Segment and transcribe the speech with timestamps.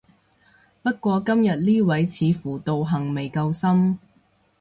[0.81, 3.99] 不過今日呢位似乎道行未夠深